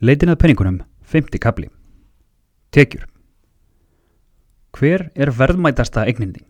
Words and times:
Leitin 0.00 0.30
að 0.32 0.38
penningunum, 0.40 0.76
50 1.12 1.40
kapli. 1.44 1.66
Tekjur. 2.72 3.02
Hver 4.72 5.02
er 5.12 5.30
verðmætasta 5.36 6.06
eignin 6.08 6.30
þín? 6.32 6.46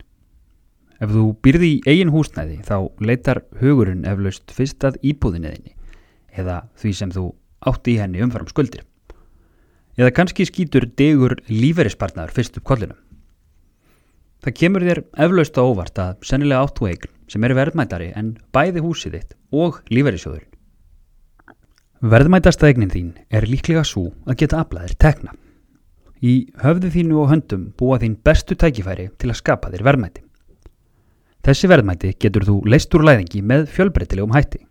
Ef 1.02 1.10
þú 1.10 1.24
býrði 1.42 1.70
í 1.72 1.80
eigin 1.90 2.12
húsnæði 2.14 2.60
þá 2.68 2.76
leitar 3.02 3.40
hugurinn 3.58 4.04
eflaust 4.06 4.54
fyrst 4.54 4.86
að 4.86 5.00
íbúðinniðinni 5.02 5.74
eða 6.38 6.60
því 6.78 6.92
sem 7.00 7.14
þú 7.16 7.24
átti 7.66 7.96
í 7.96 7.98
henni 7.98 8.22
umfram 8.22 8.46
skuldir. 8.52 8.84
Eða 9.98 10.14
kannski 10.20 10.46
skýtur 10.46 10.86
degur 10.94 11.34
líferispartnaður 11.50 12.36
fyrst 12.36 12.60
upp 12.60 12.68
kollinum. 12.70 13.02
Það 14.46 14.58
kemur 14.62 14.86
þér 14.86 15.02
eflaust 15.26 15.58
á 15.58 15.66
óvart 15.66 15.98
að 15.98 16.22
sennilega 16.30 16.68
áttu 16.68 16.86
eign 16.86 17.10
sem 17.26 17.50
er 17.50 17.58
verðmætari 17.58 18.12
en 18.14 18.36
bæði 18.54 18.86
húsið 18.86 19.18
þitt 19.18 19.36
og 19.50 19.82
líferisjóðurinn. 19.90 20.49
Verðmætasta 22.00 22.64
eignin 22.64 22.88
þín 22.88 23.08
er 23.28 23.44
líklega 23.44 23.82
svo 23.84 24.06
að 24.24 24.38
geta 24.40 24.62
aflaðir 24.62 24.94
tekna. 24.96 25.34
Í 26.24 26.48
höfðu 26.62 26.88
þínu 26.94 27.18
og 27.20 27.28
höndum 27.28 27.66
búa 27.76 27.98
þín 28.00 28.14
bestu 28.24 28.56
tækifæri 28.56 29.10
til 29.20 29.28
að 29.28 29.36
skapa 29.42 29.68
þér 29.68 29.84
verðmæti. 29.84 30.22
Þessi 31.44 31.68
verðmæti 31.68 32.14
getur 32.16 32.48
þú 32.48 32.56
leist 32.72 32.96
úr 32.96 33.04
læðingi 33.04 33.42
með 33.44 33.66
fjölbreytilegum 33.76 34.32
hætti. 34.32 34.62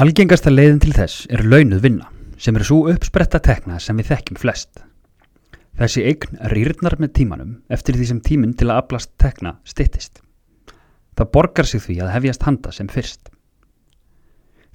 Algengasta 0.00 0.48
leiðin 0.48 0.80
til 0.80 0.96
þess 0.96 1.28
er 1.28 1.44
launuð 1.44 1.84
vinna 1.84 2.08
sem 2.40 2.56
er 2.56 2.64
svo 2.64 2.86
uppspretta 2.88 3.42
tekna 3.44 3.76
sem 3.76 4.00
við 4.00 4.14
þekkjum 4.14 4.40
flest. 4.40 4.80
Þessi 5.76 6.08
eign 6.08 6.40
rýrnar 6.48 6.96
með 6.96 7.16
tímanum 7.20 7.54
eftir 7.68 8.00
því 8.00 8.08
sem 8.14 8.24
tíminn 8.24 8.56
til 8.56 8.70
að 8.70 8.86
aflast 8.86 9.12
tekna 9.20 9.58
stittist. 9.68 10.22
Það 11.12 11.32
borgar 11.36 11.68
sig 11.68 11.84
því 11.84 12.00
að 12.06 12.14
hefjast 12.16 12.48
handa 12.48 12.72
sem 12.72 12.88
fyrst. 12.88 13.28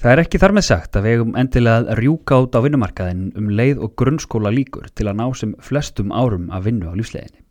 Það 0.02 0.16
er 0.16 0.20
ekki 0.24 0.40
þar 0.42 0.54
með 0.58 0.64
sagt 0.66 0.98
að 0.98 1.04
við 1.06 1.12
eigum 1.14 1.36
endilega 1.38 1.82
að 1.94 2.00
rjúka 2.00 2.38
út 2.42 2.56
á 2.58 2.60
vinnumarkaðin 2.66 3.26
um 3.38 3.52
leið 3.54 3.84
og 3.86 3.92
grunnskóla 4.02 4.50
líkur 4.50 4.88
til 4.98 5.06
að 5.12 5.20
ná 5.20 5.28
sem 5.38 5.52
flestum 5.62 6.10
árum 6.10 6.48
af 6.50 6.64
vinnu 6.66 6.90
á 6.90 6.98
lífsleginni. 6.98 7.44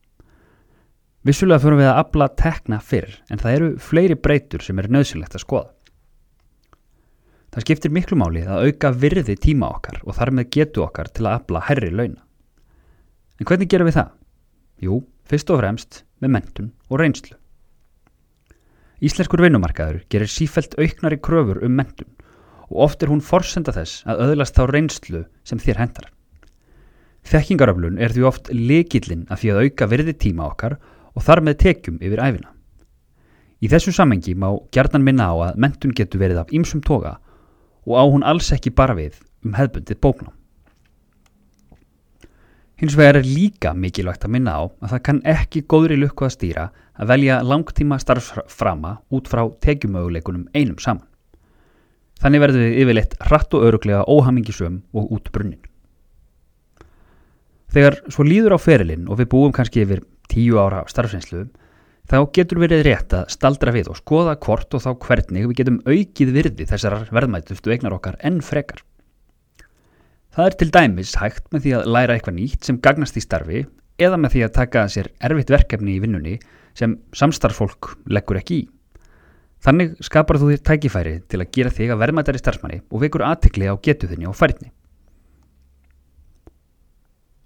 Vissulega 1.23 1.62
fyrir 1.62 1.78
við 1.78 1.91
að 1.93 2.01
abla 2.03 2.28
tekna 2.43 2.81
fyrr 2.83 3.15
en 3.31 3.39
það 3.39 3.55
eru 3.55 3.71
fleiri 3.87 4.19
breytur 4.19 4.67
sem 4.67 4.83
er 4.83 4.91
nöðsilegt 4.91 5.39
að 5.39 5.45
skoða. 5.45 5.71
Það 7.55 7.67
skiptir 7.69 7.95
miklu 7.95 8.19
máli 8.19 8.43
að 8.43 8.67
auka 8.67 8.95
virði 8.98 9.39
tíma 9.39 9.71
okkar 9.71 10.03
og 10.03 10.19
þar 10.19 10.34
með 10.34 10.51
getu 10.59 10.83
okkar 10.83 11.15
til 11.15 11.28
að 11.28 11.37
abla 11.37 11.62
herri 11.71 11.95
launa. 11.95 12.19
En 13.39 13.47
hvernig 13.47 13.71
gerum 13.71 13.87
við 13.87 14.01
það? 14.01 14.15
Jú, 14.83 15.03
fyrst 15.23 15.55
og 15.55 15.62
fremst 15.62 16.03
með 16.19 16.34
mentun 16.34 16.75
og 16.91 16.98
reynslu. 16.98 17.37
Íslenskur 19.06 19.47
vinnumarkaður 19.47 20.03
gerir 20.11 20.31
sífælt 20.31 20.75
auknari 20.83 21.23
kröfur 21.23 21.62
um 21.62 21.78
mentun 21.78 22.11
og 22.71 22.87
oft 22.87 23.03
er 23.03 23.11
hún 23.11 23.23
forsenda 23.25 23.75
þess 23.75 24.05
að 24.07 24.23
öðlast 24.29 24.57
þá 24.57 24.63
reynslu 24.71 25.25
sem 25.45 25.59
þér 25.59 25.83
hendar. 25.83 26.09
Þekkingaröflun 27.27 27.99
er 28.01 28.15
því 28.15 28.25
oft 28.31 28.49
lekillin 28.55 29.27
að 29.29 29.43
því 29.43 29.53
að 29.53 29.62
auka 29.65 29.91
virði 29.91 30.15
tíma 30.17 30.47
okkar 30.47 30.79
og 31.15 31.27
þar 31.27 31.43
með 31.45 31.61
tekjum 31.65 31.99
yfir 32.01 32.23
æfina. 32.23 32.55
Í 33.61 33.69
þessu 33.69 33.93
samengi 33.93 34.33
má 34.39 34.49
gerðan 34.73 35.05
minna 35.05 35.29
á 35.29 35.37
að 35.51 35.59
mentun 35.61 35.93
getur 35.97 36.23
verið 36.23 36.41
af 36.41 36.53
ýmsum 36.55 36.81
toga 36.81 37.19
og 37.85 37.97
á 37.99 38.05
hún 38.09 38.25
alls 38.25 38.49
ekki 38.55 38.73
bara 38.73 38.97
við 38.97 39.19
um 39.45 39.57
hefbundið 39.59 40.01
bóknám. 40.01 40.33
Hins 42.81 42.97
vegar 42.97 43.19
er 43.21 43.27
líka 43.29 43.75
mikilvægt 43.77 44.25
að 44.25 44.33
minna 44.33 44.57
á 44.57 44.62
að 44.65 44.95
það 44.95 45.03
kann 45.05 45.21
ekki 45.29 45.67
góðri 45.69 45.99
lukku 46.01 46.25
að 46.25 46.37
stýra 46.39 46.71
að 46.97 47.11
velja 47.12 47.43
langtíma 47.45 47.99
starfframa 48.01 48.95
út 49.12 49.29
frá 49.29 49.43
tekjumöguleikunum 49.61 50.49
einum 50.57 50.81
saman. 50.81 51.09
Þannig 52.21 52.43
verður 52.43 52.65
við 52.67 52.79
yfirleitt 52.83 53.17
hratt 53.25 53.55
og 53.57 53.65
öruglega 53.69 54.05
óhamingisum 54.05 54.83
og 54.93 55.13
út 55.17 55.31
brunnin. 55.33 55.63
Þegar 57.71 58.01
svo 58.11 58.27
líður 58.27 58.57
á 58.57 58.59
ferilinn 58.61 59.09
og 59.09 59.21
við 59.21 59.31
búum 59.33 59.55
kannski 59.55 59.85
yfir 59.85 60.03
tíu 60.31 60.59
ára 60.59 60.83
starfsveinslu, 60.91 61.47
þá 62.11 62.17
getur 62.34 62.61
verið 62.61 62.84
rétt 62.87 63.15
að 63.15 63.28
staldra 63.31 63.72
við 63.75 63.93
og 63.93 63.99
skoða 64.00 64.34
hvort 64.43 64.75
og 64.75 64.83
þá 64.83 64.91
hvernig 65.06 65.47
við 65.47 65.59
getum 65.61 65.81
aukið 65.87 66.33
virði 66.34 66.67
þessar 66.67 67.05
verðmætustu 67.15 67.72
eignar 67.72 67.94
okkar 67.97 68.19
enn 68.27 68.41
frekar. 68.43 68.83
Það 70.34 70.47
er 70.47 70.56
til 70.59 70.71
dæmis 70.75 71.15
hægt 71.19 71.47
með 71.55 71.65
því 71.65 71.77
að 71.78 71.89
læra 71.94 72.17
eitthvað 72.17 72.37
nýtt 72.37 72.67
sem 72.67 72.81
gagnast 72.83 73.17
í 73.19 73.23
starfi 73.25 73.65
eða 74.03 74.19
með 74.19 74.34
því 74.34 74.44
að 74.47 74.56
taka 74.59 74.84
sér 74.91 75.11
erfitt 75.27 75.50
verkefni 75.55 75.97
í 75.97 76.03
vinnunni 76.03 76.37
sem 76.78 76.99
samstarfsfólk 77.17 77.94
leggur 78.11 78.39
ekki 78.41 78.61
í. 78.61 78.69
Þannig 79.60 79.98
skapar 80.00 80.38
þú 80.41 80.54
þér 80.54 80.62
tækifæri 80.65 81.16
til 81.28 81.41
að 81.43 81.50
gera 81.53 81.72
þig 81.76 81.91
að 81.93 82.00
verðmættari 82.00 82.41
starfsmanni 82.41 82.78
og 82.88 83.03
vekur 83.03 83.26
aðtekli 83.26 83.69
á 83.69 83.76
getuðinni 83.76 84.28
og 84.31 84.37
færðni. 84.38 84.71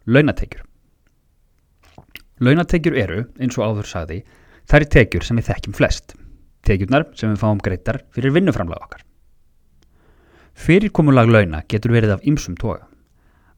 Launatekjur 0.06 0.62
Launatekjur 2.44 2.98
eru, 2.98 3.24
eins 3.40 3.56
og 3.58 3.66
áður 3.66 3.88
sagði, 3.88 4.20
þær 4.70 4.84
er 4.84 4.90
tekjur 4.94 5.26
sem 5.26 5.38
við 5.38 5.48
þekkjum 5.48 5.76
flest. 5.78 6.14
Tekjurnar 6.66 7.06
sem 7.18 7.32
við 7.32 7.42
fáum 7.42 7.62
greitar 7.62 8.00
fyrir 8.14 8.34
vinnuframlega 8.34 8.86
okkar. 8.86 9.04
Fyrirkomulag 10.54 11.30
launa 11.30 11.62
getur 11.70 11.94
verið 11.94 12.14
af 12.14 12.26
ymsum 12.26 12.54
toga. 12.58 12.86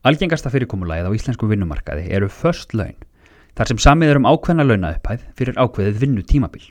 Algengasta 0.06 0.52
fyrirkomulagið 0.52 1.08
á 1.08 1.16
íslensku 1.18 1.48
vinnumarkaði 1.50 2.08
eru 2.14 2.28
först 2.32 2.76
laun, 2.78 2.96
þar 3.58 3.72
sem 3.72 3.80
samið 3.84 4.12
er 4.12 4.20
um 4.20 4.28
ákveðna 4.30 4.64
launaupphæð 4.68 5.24
fyrir 5.36 5.60
ákveðið 5.60 6.02
vinnutímabil. 6.04 6.68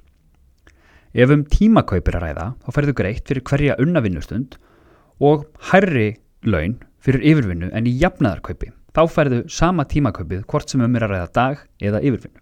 Ef 1.16 1.32
um 1.32 1.46
tímakaupir 1.48 2.18
að 2.18 2.26
ræða 2.26 2.46
þá 2.60 2.72
færðu 2.76 2.94
greitt 3.00 3.30
fyrir 3.30 3.44
hverja 3.48 3.76
unnavinnustund 3.80 4.58
og 5.24 5.46
hærri 5.70 6.18
laun 6.44 6.74
fyrir 7.00 7.24
yfirvinnu 7.32 7.70
en 7.72 7.88
í 7.88 7.94
jafnaðarkaupi. 8.02 8.74
Þá 8.92 9.02
færðu 9.12 9.44
sama 9.52 9.86
tímakaupið 9.88 10.44
hvort 10.52 10.72
sem 10.72 10.84
um 10.84 10.98
er 10.98 11.06
að 11.08 11.14
ræða 11.14 11.30
dag 11.38 11.62
eða 11.80 12.02
yfirvinnu. 12.04 12.42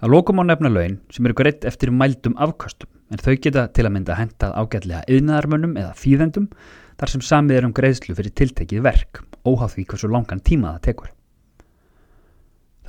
Að 0.00 0.14
lókum 0.14 0.42
á 0.42 0.44
nefna 0.48 0.72
laun 0.72 0.98
sem 1.12 1.26
eru 1.28 1.36
greitt 1.38 1.66
eftir 1.68 1.92
mældum 1.94 2.34
afkastum 2.40 2.90
en 3.14 3.22
þau 3.22 3.34
geta 3.36 3.66
til 3.74 3.86
að 3.86 3.94
mynda 3.94 4.18
hentað 4.18 4.56
ágætlega 4.58 5.06
yðnaðarmönnum 5.12 5.78
eða 5.78 5.94
þýðendum 6.02 6.50
þar 6.98 7.14
sem 7.14 7.24
samið 7.30 7.60
er 7.60 7.66
um 7.68 7.74
greiðslu 7.76 8.16
fyrir 8.18 8.34
tiltekið 8.36 8.84
verk, 8.84 9.22
óháð 9.46 9.76
því 9.76 9.86
hversu 9.92 10.10
langan 10.10 10.42
tíma 10.42 10.74
það 10.74 10.86
tekur. 10.88 11.12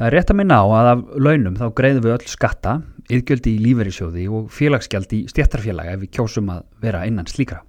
Það 0.02 0.08
er 0.08 0.16
rétt 0.18 0.32
að 0.34 0.40
minna 0.40 0.58
á 0.58 0.66
að 0.66 0.90
af 0.92 1.02
launum 1.22 1.58
þá 1.60 1.66
greiðum 1.78 2.06
við 2.08 2.16
öll 2.16 2.32
skatta, 2.32 2.72
yðgjöldi 3.10 3.56
í 3.56 3.62
líferisjóði 3.66 4.28
og 4.30 4.52
félagsgjald 4.54 5.14
í 5.18 5.24
stjættarfélaga 5.32 5.96
ef 5.96 6.04
við 6.04 6.14
kjósum 6.18 6.52
að 6.54 6.64
vera 6.84 7.06
innan 7.10 7.30
slíkra. 7.30 7.62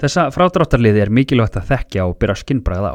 Þessa 0.00 0.30
frádráttarliði 0.32 1.02
er 1.04 1.12
mikilvægt 1.12 1.58
að 1.60 1.72
þekkja 1.74 2.06
og 2.08 2.16
byrja 2.20 2.38
skinnbrað 2.40 2.86
á. 2.88 2.94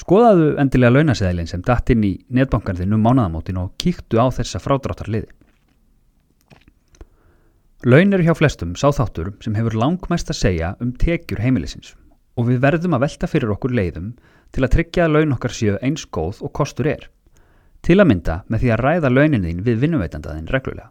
Skoðaðu 0.00 0.48
endilega 0.62 0.96
launaseðilin 0.96 1.50
sem 1.50 1.62
datt 1.62 1.92
inn 1.92 2.06
í 2.08 2.14
netbankarðinu 2.32 2.98
mánaðamótin 2.98 3.60
og 3.60 3.74
kíktu 3.78 4.18
á 4.18 4.32
þessa 4.32 4.62
frádráttarliði. 4.64 5.28
Laun 7.86 8.12
eru 8.12 8.26
hjá 8.26 8.34
flestum 8.36 8.74
sáþáttur 8.76 9.30
sem 9.44 9.54
hefur 9.56 9.78
langmest 9.78 10.32
að 10.32 10.40
segja 10.40 10.74
um 10.84 10.90
tekjur 11.00 11.40
heimilisins 11.40 11.94
og 12.36 12.48
við 12.48 12.60
verðum 12.64 12.96
að 12.96 13.06
velta 13.06 13.28
fyrir 13.30 13.52
okkur 13.54 13.72
leiðum 13.76 14.10
til 14.52 14.64
að 14.64 14.72
tryggja 14.74 15.06
að 15.06 15.14
laun 15.16 15.36
okkar 15.36 15.54
séu 15.54 15.78
eins 15.84 16.04
góð 16.08 16.42
og 16.44 16.52
kostur 16.56 16.90
er. 16.90 17.06
Til 17.80 17.96
að 17.98 18.08
mynda 18.10 18.36
með 18.48 18.62
því 18.62 18.72
að 18.74 18.82
ræða 18.84 19.10
launin 19.12 19.46
þín 19.46 19.62
við 19.66 19.80
vinnuveitandaðin 19.84 20.50
reglulega. 20.52 20.90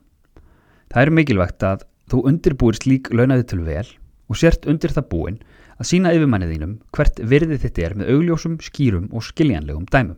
Það 0.89 1.03
er 1.03 1.13
mikilvægt 1.19 1.65
að 1.65 1.85
þú 2.09 2.21
undirbúir 2.31 2.79
slík 2.79 3.11
launaði 3.13 3.45
til 3.51 3.59
vel 3.65 3.85
og 4.29 4.39
sért 4.41 4.65
undir 4.69 4.93
það 4.95 5.09
búin 5.11 5.37
að 5.79 5.89
sína 5.91 6.13
yfirmannið 6.15 6.55
þínum 6.55 6.73
hvert 6.95 7.21
virði 7.31 7.59
þetta 7.61 7.85
er 7.85 7.95
með 7.99 8.11
augljósum, 8.15 8.57
skýrum 8.63 9.07
og 9.13 9.25
skiljanlegum 9.27 9.85
dæmum. 9.93 10.17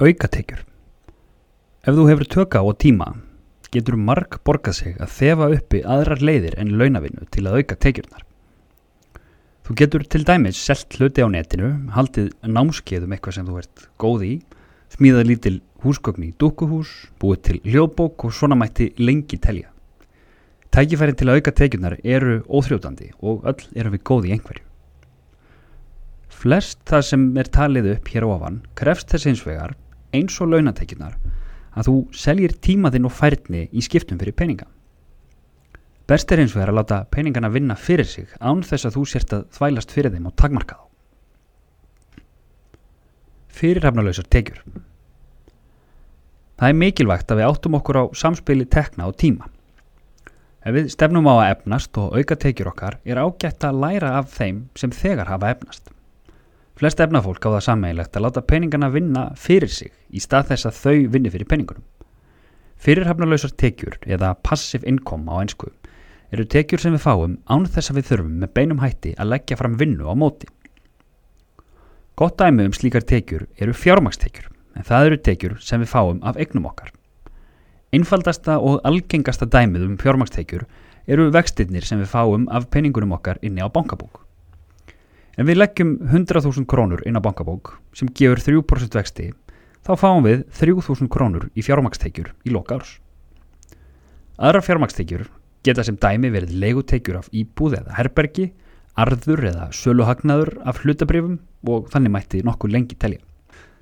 Aukatekjur 0.00 0.66
Ef 1.80 1.96
þú 1.96 2.06
hefur 2.10 2.28
tökka 2.34 2.60
á 2.60 2.68
tíma 2.76 3.12
getur 3.70 3.96
marg 3.96 4.40
borgað 4.44 4.76
sig 4.80 4.96
að 4.98 5.14
þefa 5.14 5.48
uppi 5.54 5.80
aðrar 5.86 6.22
leiðir 6.24 6.58
en 6.58 6.74
launavinnu 6.80 7.28
til 7.30 7.46
að 7.46 7.60
auka 7.60 7.78
tekjurnar. 7.78 8.24
Þú 9.70 9.76
getur 9.78 10.02
til 10.02 10.24
dæmis 10.26 10.58
selt 10.58 10.96
hluti 10.98 11.22
á 11.22 11.30
netinu, 11.30 11.68
haldið 11.94 12.32
námskeiðum 12.42 13.12
eitthvað 13.14 13.36
sem 13.36 13.44
þú 13.46 13.58
ert 13.60 13.82
góð 14.02 14.24
í, 14.26 14.30
smíðað 14.90 15.28
lítil 15.28 15.52
húsgögn 15.84 16.24
í 16.26 16.30
dúkuhús, 16.42 16.90
búið 17.22 17.44
til 17.46 17.58
hljóðbók 17.68 18.24
og 18.26 18.34
svona 18.34 18.58
mætti 18.58 18.88
lengi 18.98 19.38
telja. 19.38 19.70
Tækifærin 20.74 21.20
til 21.20 21.28
að 21.30 21.38
auka 21.38 21.54
tekjunar 21.54 21.96
eru 22.02 22.40
óþrjóðandi 22.50 23.12
og 23.22 23.46
öll 23.46 23.62
eru 23.78 23.94
við 23.94 24.02
góð 24.10 24.26
í 24.26 24.34
einhverju. 24.34 24.66
Flest 26.40 26.82
það 26.90 27.06
sem 27.12 27.30
er 27.38 27.54
talið 27.54 27.92
upp 27.94 28.10
hér 28.10 28.26
á 28.26 28.28
ofan 28.34 28.60
krefst 28.74 29.14
þess 29.14 29.30
einsvegar 29.30 29.78
eins 30.10 30.42
og 30.42 30.50
launatekjunar 30.50 31.14
að 31.78 31.92
þú 31.92 31.96
seljir 32.10 32.58
tímaðinn 32.58 33.06
og 33.06 33.14
færni 33.14 33.68
í 33.70 33.86
skiptum 33.86 34.18
fyrir 34.18 34.34
peninga. 34.34 34.66
Best 36.10 36.32
er 36.34 36.40
eins 36.42 36.56
og 36.56 36.58
það 36.58 36.70
að 36.72 36.74
láta 36.74 36.96
peningana 37.14 37.48
vinna 37.54 37.76
fyrir 37.78 38.08
sig 38.08 38.30
án 38.42 38.64
þess 38.66 38.88
að 38.88 38.96
þú 38.96 39.02
sért 39.06 39.34
að 39.36 39.42
þvælast 39.54 39.92
fyrir 39.94 40.10
þeim 40.10 40.24
og 40.26 40.32
takmarka 40.42 40.74
þá. 40.74 40.86
Fyrirhafnalöysar 43.60 44.26
tekjur. 44.26 44.58
Það 46.58 46.66
er 46.66 46.78
mikilvægt 46.80 47.30
að 47.30 47.38
við 47.38 47.46
áttum 47.46 47.76
okkur 47.78 48.00
á 48.02 48.04
samspili 48.18 48.66
tekna 48.66 49.06
og 49.06 49.14
tíma. 49.22 49.46
Ef 50.66 50.74
við 50.74 50.90
stefnum 50.96 51.30
á 51.30 51.34
að 51.36 51.52
efnast 51.52 52.02
og 52.02 52.18
auka 52.18 52.40
tekjur 52.42 52.72
okkar 52.72 52.98
er 53.06 53.22
ágætt 53.22 53.70
að 53.70 53.78
læra 53.84 54.10
af 54.18 54.34
þeim 54.34 54.64
sem 54.74 54.90
þegar 54.90 55.30
hafa 55.30 55.54
efnast. 55.54 55.94
Flest 56.74 57.00
efnafólk 57.06 57.46
á 57.46 57.54
það 57.54 57.66
sammeilegt 57.68 58.18
að 58.18 58.26
láta 58.26 58.42
peningana 58.42 58.90
vinna 58.90 59.28
fyrir 59.38 59.70
sig 59.70 59.94
í 60.10 60.18
stað 60.18 60.50
þess 60.50 60.72
að 60.72 60.82
þau 60.82 61.12
vinni 61.14 61.30
fyrir 61.30 61.46
peningunum. 61.46 61.86
Fyrirhafnarlausar 62.82 63.54
tekjur 63.54 64.00
eða 64.08 64.34
passive 64.42 64.88
income 64.90 65.30
á 65.30 65.38
einsku 65.44 65.70
eru 66.30 66.46
tekjur 66.46 66.82
sem 66.82 66.94
við 66.94 67.02
fáum 67.04 67.36
án 67.50 67.66
þess 67.66 67.90
að 67.90 67.98
við 67.98 68.08
þurfum 68.10 68.38
með 68.42 68.52
beinum 68.54 68.82
hætti 68.82 69.14
að 69.18 69.32
leggja 69.32 69.58
fram 69.58 69.76
vinnu 69.80 70.06
á 70.06 70.14
móti. 70.14 70.46
Gott 72.14 72.38
dæmi 72.38 72.68
um 72.68 72.76
slíkar 72.76 73.02
tekjur 73.06 73.46
eru 73.58 73.74
fjármakstekjur 73.74 74.50
en 74.76 74.86
það 74.86 75.06
eru 75.08 75.18
tekjur 75.26 75.58
sem 75.64 75.82
við 75.82 75.90
fáum 75.90 76.20
af 76.22 76.38
eignum 76.38 76.68
okkar. 76.70 76.92
Einfaldasta 77.90 78.60
og 78.62 78.84
algengasta 78.86 79.48
dæmið 79.50 79.88
um 79.88 79.98
fjármakstekjur 79.98 80.66
eru 81.10 81.30
vextinnir 81.34 81.86
sem 81.86 81.98
við 81.98 82.12
fáum 82.12 82.46
af 82.52 82.68
peningunum 82.70 83.16
okkar 83.16 83.40
inni 83.42 83.64
á 83.64 83.66
bankabók. 83.66 84.22
En 85.38 85.48
við 85.48 85.58
leggjum 85.58 85.96
100.000 86.04 86.68
krónur 86.70 87.02
inn 87.08 87.18
á 87.18 87.24
bankabók 87.24 87.78
sem 87.96 88.10
gefur 88.14 88.38
3% 88.44 88.94
vexti, 88.94 89.30
þá 89.82 89.92
fáum 89.98 90.26
við 90.28 90.44
3.000 90.60 91.10
krónur 91.10 91.48
í 91.56 91.64
fjármakstekjur 91.66 92.34
í 92.44 92.54
loka 92.54 92.78
árs. 92.78 92.98
Aðra 94.38 94.62
fjármakstekjur 94.62 95.26
geta 95.66 95.84
sem 95.84 95.98
dæmi 96.00 96.30
verið 96.32 96.54
leigutekjur 96.62 97.20
af 97.20 97.30
íbúð 97.36 97.80
eða 97.80 97.96
herbergi, 97.98 98.50
arður 99.00 99.46
eða 99.50 99.66
söluhagnaður 99.76 100.54
af 100.68 100.80
hlutabrifum 100.82 101.38
og 101.68 101.90
þannig 101.92 102.14
mætti 102.14 102.40
nokkuð 102.46 102.74
lengi 102.74 102.96
telja. 103.00 103.20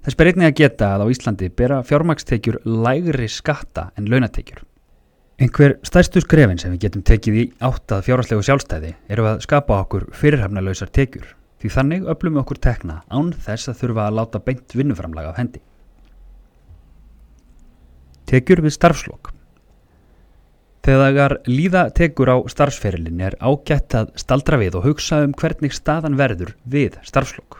Þess 0.04 0.18
ber 0.18 0.30
einnig 0.30 0.48
að 0.48 0.58
geta 0.62 0.90
að 0.94 1.04
á 1.04 1.06
Íslandi 1.12 1.48
bera 1.52 1.78
fjármakstekjur 1.86 2.60
lægri 2.64 3.28
skatta 3.30 3.88
en 3.98 4.06
launatekjur. 4.10 4.62
Einhver 5.38 5.76
stærstu 5.86 6.22
skrefin 6.22 6.58
sem 6.58 6.72
við 6.74 6.86
getum 6.86 7.04
tekið 7.06 7.36
í 7.38 7.44
áttað 7.62 8.06
fjárhagslegu 8.08 8.42
sjálfstæði 8.46 8.94
eru 9.12 9.26
að 9.30 9.42
skapa 9.44 9.76
okkur 9.84 10.08
fyrirhafnalausar 10.18 10.90
tekjur 10.90 11.28
því 11.62 11.70
þannig 11.74 12.08
öflum 12.10 12.34
við 12.34 12.42
okkur 12.42 12.60
tekna 12.62 13.00
án 13.10 13.30
þess 13.46 13.70
að 13.70 13.80
þurfa 13.82 14.06
að 14.08 14.18
láta 14.18 14.42
beint 14.42 14.74
vinnuframlag 14.74 15.30
af 15.30 15.38
hendi. 15.38 15.62
Tekjur 18.28 18.62
við 18.66 18.74
starfslokk 18.74 19.32
Þegar 20.88 21.34
líða 21.44 21.82
tekur 21.92 22.30
á 22.32 22.36
starfsferilin 22.48 23.18
er 23.20 23.34
ágætt 23.44 23.92
að 23.98 24.14
staldra 24.22 24.56
við 24.56 24.78
og 24.78 24.86
hugsa 24.86 25.18
um 25.20 25.34
hvernig 25.36 25.74
staðan 25.76 26.14
verður 26.16 26.54
við 26.64 26.94
starfslokk. 27.04 27.58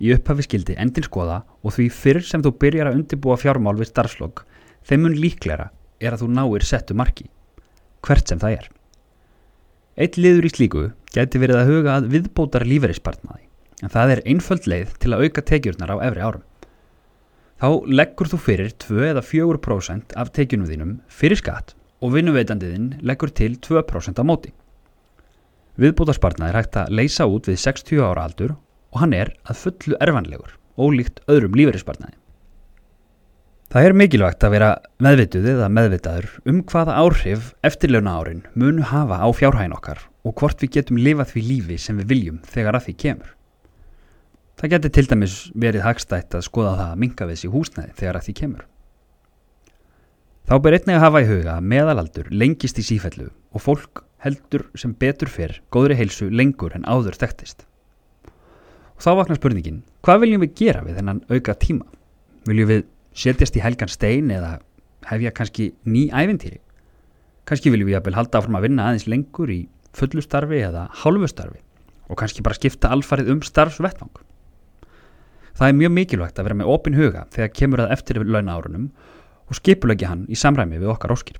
Í 0.00 0.14
upphafi 0.14 0.46
skildi 0.46 0.76
endin 0.80 1.04
skoða 1.04 1.42
og 1.60 1.74
því 1.76 1.90
fyrr 1.92 2.22
sem 2.24 2.40
þú 2.40 2.54
byrjar 2.62 2.88
að 2.88 3.02
undibúa 3.02 3.36
fjármál 3.36 3.74
við 3.76 3.90
starfslokk, 3.90 4.46
þeim 4.80 5.04
mun 5.04 5.18
líklæra 5.20 5.66
er 6.00 6.16
að 6.16 6.24
þú 6.24 6.28
náir 6.38 6.64
settu 6.64 6.96
marki, 6.96 7.26
hvert 8.08 8.32
sem 8.32 8.40
það 8.40 8.56
er. 8.62 8.70
Eitt 10.00 10.16
liður 10.16 10.48
í 10.48 10.52
slíku 10.54 10.84
gæti 11.12 11.42
verið 11.42 11.60
að 11.60 11.72
huga 11.74 11.98
að 11.98 12.08
viðbótar 12.14 12.64
líferispartnaði, 12.64 13.44
en 13.84 13.92
það 13.92 14.14
er 14.14 14.22
einföld 14.24 14.70
leið 14.72 14.96
til 15.04 15.12
að 15.12 15.26
auka 15.26 15.44
tekjurnar 15.52 15.92
á 15.92 15.96
efri 16.08 16.24
árum. 16.24 16.48
Þá 17.60 17.68
leggur 17.92 18.32
þú 18.32 18.40
fyrir 18.40 18.72
2 18.88 19.04
eða 19.10 19.24
4% 19.34 20.16
af 20.16 20.32
tekjunum 20.32 20.72
þínum 20.72 20.96
fyrir 21.12 21.42
skatt 21.42 21.76
og 21.98 22.14
vinnuveitandiðinn 22.14 22.98
leggur 23.06 23.32
til 23.34 23.56
2% 23.64 24.20
á 24.20 24.24
móti. 24.26 24.52
Viðbótarspartnaði 25.78 26.50
er 26.50 26.58
hægt 26.58 26.78
að 26.80 26.94
leysa 26.98 27.26
út 27.30 27.46
við 27.50 27.60
60 27.62 28.02
ára 28.02 28.24
aldur 28.26 28.56
og 28.92 29.02
hann 29.02 29.14
er 29.14 29.34
að 29.46 29.60
fullu 29.64 29.98
erfanlegur, 30.02 30.56
ólíkt 30.78 31.22
öðrum 31.30 31.54
lífeyrispartnaði. 31.58 32.16
Það 33.68 33.84
er 33.84 33.94
mikilvægt 34.00 34.44
að 34.46 34.52
vera 34.54 34.68
meðvituð 35.04 35.46
eða 35.52 35.66
meðvitaður 35.76 36.28
um 36.48 36.62
hvaða 36.70 36.94
áhrif 37.02 37.50
eftirleuna 37.68 38.14
árin 38.16 38.46
munu 38.56 38.86
hafa 38.88 39.18
á 39.20 39.28
fjárhægin 39.28 39.74
okkar 39.76 40.00
og 40.24 40.34
hvort 40.40 40.64
við 40.64 40.78
getum 40.78 41.00
lifað 41.04 41.34
því 41.34 41.42
lífi 41.50 41.76
sem 41.82 42.00
við 42.00 42.08
viljum 42.14 42.38
þegar 42.48 42.78
að 42.78 42.86
því 42.86 42.94
kemur. 43.04 43.34
Það 44.58 44.72
getur 44.72 44.94
til 44.96 45.06
dæmis 45.10 45.36
verið 45.52 45.84
hagstætt 45.84 46.34
að 46.34 46.46
skoða 46.48 46.72
það 46.78 46.94
að 46.94 47.02
minga 47.04 47.28
við 47.28 47.40
sér 47.42 47.52
húsnæði 47.54 47.92
þegar 48.00 48.18
að 48.18 48.24
því 48.26 48.36
kemur. 48.40 48.64
Þá 50.48 50.54
ber 50.64 50.78
einnig 50.78 50.96
að 50.96 51.02
hafa 51.02 51.20
í 51.20 51.26
huga 51.28 51.54
að 51.58 51.64
meðalaldur 51.68 52.28
lengist 52.32 52.78
í 52.80 52.82
sífellu 52.86 53.26
og 53.28 53.60
fólk 53.60 54.00
heldur 54.24 54.62
sem 54.80 54.94
betur 54.96 55.28
fyrr 55.28 55.58
góðri 55.68 55.98
heilsu 55.98 56.30
lengur 56.32 56.72
en 56.72 56.86
áður 56.88 57.18
þekktist. 57.20 57.66
Og 58.96 59.04
þá 59.04 59.10
vaknar 59.18 59.36
spurningin, 59.36 59.82
hvað 60.00 60.22
viljum 60.22 60.46
við 60.46 60.54
gera 60.56 60.80
við 60.86 60.96
þennan 60.96 61.20
auka 61.28 61.54
tíma? 61.60 61.84
Viljum 62.48 62.70
við 62.70 62.80
setjast 63.12 63.58
í 63.60 63.64
helgan 63.66 63.92
stein 63.92 64.32
eða 64.32 64.54
hefja 65.10 65.34
kannski 65.36 65.66
ný 65.84 66.06
æventýri? 66.16 66.62
Kannski 67.44 67.74
viljum 67.74 67.92
við 67.92 68.00
að 68.00 68.16
halda 68.16 68.40
áfram 68.40 68.56
að 68.56 68.66
vinna 68.70 68.88
aðeins 68.88 69.04
lengur 69.04 69.52
í 69.52 69.58
fullustarfi 70.00 70.62
eða 70.64 70.86
hálfustarfi 71.02 71.60
og 72.08 72.22
kannski 72.22 72.40
bara 72.40 72.56
skipta 72.56 72.94
alfarið 72.96 73.34
um 73.36 73.44
starfsvettvang. 73.44 74.16
Það 75.60 75.68
er 75.68 75.78
mjög 75.82 75.94
mikilvægt 76.00 76.40
að 76.40 76.48
vera 76.48 76.60
með 76.62 76.72
opin 76.72 76.96
huga 76.96 77.28
þegar 77.36 77.54
kemur 77.60 77.84
að 77.84 77.96
eftir 77.98 78.24
launa 78.24 78.56
árunum 78.56 78.88
og 78.88 79.17
skipulegja 79.56 80.10
hann 80.12 80.26
í 80.28 80.36
samræmi 80.36 80.80
við 80.80 80.92
okkar 80.92 81.14
óskir. 81.14 81.38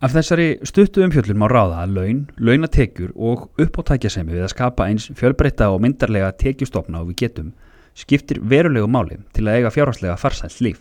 Af 0.00 0.14
þessari 0.14 0.54
stuttu 0.64 1.02
umfjöllun 1.04 1.36
má 1.36 1.44
ráða 1.50 1.82
að 1.82 1.96
laun, 1.98 2.20
launatekjur 2.40 3.10
og 3.20 3.48
uppáttækjasemi 3.60 4.32
við 4.32 4.46
að 4.46 4.54
skapa 4.54 4.86
eins 4.88 5.10
fjölbreytta 5.12 5.68
og 5.74 5.82
myndarlega 5.84 6.30
tekjustofna 6.40 7.02
og 7.02 7.10
við 7.10 7.18
getum 7.26 7.50
skiptir 7.98 8.40
verulegu 8.40 8.88
máli 8.88 9.18
til 9.36 9.44
að 9.44 9.58
eiga 9.58 9.72
fjárhanslega 9.74 10.16
farsælt 10.16 10.62
líf. 10.64 10.78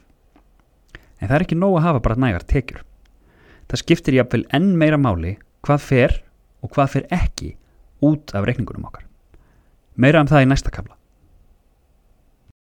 En 1.20 1.28
það 1.28 1.36
er 1.36 1.46
ekki 1.48 1.58
nóg 1.60 1.76
að 1.80 1.86
hafa 1.90 2.04
bara 2.06 2.22
nægar 2.24 2.46
tekjur. 2.48 2.86
Það 3.68 3.84
skiptir 3.84 4.20
jáfnvel 4.22 4.46
enn 4.56 4.72
meira 4.80 5.02
máli 5.02 5.36
hvað 5.68 5.84
fer 5.84 6.16
og 6.64 6.72
hvað 6.76 6.94
fer 6.96 7.10
ekki 7.20 7.56
út 8.06 8.32
af 8.32 8.48
reikningunum 8.48 8.88
okkar. 8.88 9.04
Meira 10.00 10.24
um 10.24 10.32
það 10.32 10.46
í 10.46 10.50
næsta 10.54 10.72
kafla. 10.72 10.96